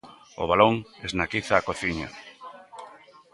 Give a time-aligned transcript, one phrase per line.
[0.41, 0.75] O balón
[1.07, 2.07] esnaquiza a cociña.